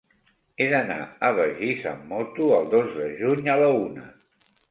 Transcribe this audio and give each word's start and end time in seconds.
He 0.61 0.67
d'anar 0.69 0.95
a 1.27 1.29
Begís 1.39 1.83
amb 1.91 2.09
moto 2.13 2.49
el 2.59 2.65
dos 2.73 2.89
de 2.97 3.09
juny 3.23 3.53
a 3.57 3.61
la 3.65 3.71
una. 3.85 4.09